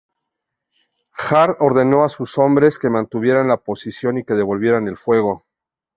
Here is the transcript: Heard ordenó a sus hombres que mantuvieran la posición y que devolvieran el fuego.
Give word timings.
Heard 1.15 1.57
ordenó 1.59 2.03
a 2.03 2.09
sus 2.09 2.39
hombres 2.39 2.79
que 2.79 2.89
mantuvieran 2.89 3.47
la 3.47 3.57
posición 3.57 4.17
y 4.17 4.23
que 4.23 4.33
devolvieran 4.33 4.87
el 4.87 4.97
fuego. 4.97 5.45